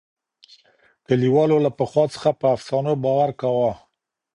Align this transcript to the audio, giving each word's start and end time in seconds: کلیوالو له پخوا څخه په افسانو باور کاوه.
کلیوالو 1.05 1.57
له 1.65 1.71
پخوا 1.77 2.05
څخه 2.13 2.29
په 2.39 2.45
افسانو 2.55 2.91
باور 3.03 3.29
کاوه. 3.41 3.73